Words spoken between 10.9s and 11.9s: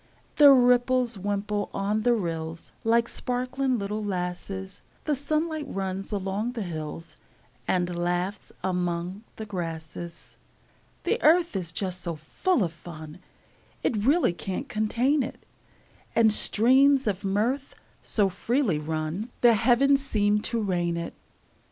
The earth is